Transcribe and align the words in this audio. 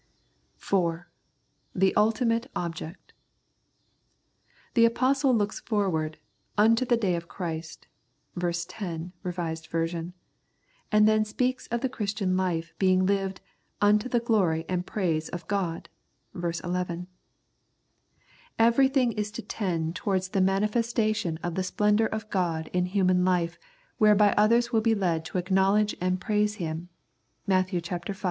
4. 0.57 1.07
The 1.75 1.95
Ultimate 1.95 2.49
Object. 2.55 3.13
The 4.73 4.85
Apostle 4.85 5.31
looks 5.35 5.59
forward" 5.59 6.17
unto 6.67 6.85
the 6.85 6.97
day 6.97 7.13
of 7.15 7.27
Christ" 7.27 7.85
(ver. 8.35 8.51
10, 8.51 9.13
R.V.), 9.23 10.11
and 10.91 11.07
then 11.07 11.23
speaks 11.23 11.67
of 11.67 11.81
the 11.81 11.89
Christian 11.89 12.35
life 12.35 12.73
being 12.79 13.05
lived" 13.05 13.41
unto 13.89 14.09
the 14.09 14.19
glory 14.19 14.65
and 14.67 14.87
praise 14.87 15.29
of 15.29 15.47
God" 15.47 15.87
(ver. 16.33 16.51
11). 16.63 17.05
Everything 18.57 19.11
is 19.11 19.29
to 19.29 19.43
tend 19.43 19.95
towards 19.95 20.29
the 20.29 20.39
135 20.39 20.73
The 20.73 20.73
Prayers 20.73 20.83
of 20.83 20.83
St. 20.83 20.97
Paul 20.97 21.37
manifestation 21.37 21.37
of 21.47 21.53
the 21.53 21.63
splendour 21.63 22.07
of 22.07 22.29
God 22.31 22.71
in 22.73 22.87
human 22.87 23.19
Hfe 23.19 23.57
whereby 23.99 24.33
others 24.35 24.71
will 24.73 24.81
be 24.81 24.95
led 24.95 25.23
to 25.25 25.37
acknowledge 25.37 25.95
and 26.01 26.19
praise 26.19 26.55
Him 26.55 26.89
(Matt. 27.45 27.69
v. 27.69 27.79